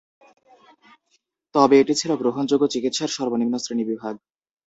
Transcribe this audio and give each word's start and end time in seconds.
তবে 1.55 1.75
এটি 1.79 1.93
ছিল 1.95 2.11
গ্রহণযোগ্য 2.21 2.63
চিকিৎসার 2.73 3.09
সর্বনিম্ন 3.09 3.55
শ্রেণীবিভাগ। 3.57 4.15